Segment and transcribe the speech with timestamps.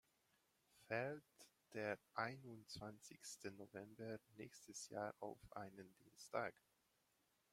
[0.87, 1.21] Fällt
[1.73, 6.55] der einundzwanzigste November nächstes Jahr auf einen Dienstag?